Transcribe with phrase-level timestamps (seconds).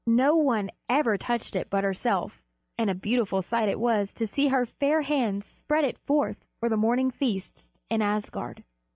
[0.07, 2.41] No one ever touched it but herself,
[2.75, 6.69] and a beautiful sight it was to see her fair hands spread it forth for
[6.69, 8.63] the morning feasts in Asgard.